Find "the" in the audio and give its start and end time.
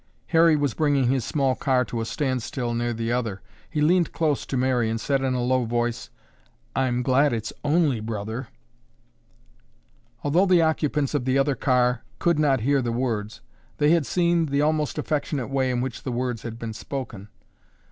2.91-3.11, 10.47-10.63, 11.25-11.37, 12.81-12.91, 14.47-14.59, 16.01-16.11